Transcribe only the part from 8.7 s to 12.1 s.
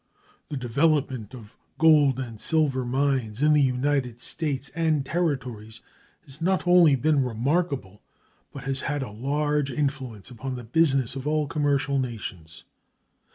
had a large influence upon the business of all commercial